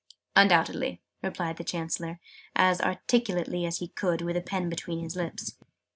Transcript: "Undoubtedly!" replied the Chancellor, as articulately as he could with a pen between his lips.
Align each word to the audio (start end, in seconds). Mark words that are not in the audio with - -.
"Undoubtedly!" 0.35 0.99
replied 1.21 1.57
the 1.57 1.63
Chancellor, 1.63 2.19
as 2.55 2.81
articulately 2.81 3.67
as 3.67 3.77
he 3.77 3.89
could 3.89 4.23
with 4.23 4.35
a 4.35 4.41
pen 4.41 4.67
between 4.67 5.03
his 5.03 5.15
lips. 5.15 5.53